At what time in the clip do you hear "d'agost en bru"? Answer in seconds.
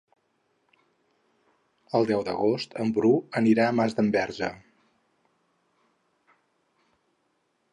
2.29-3.11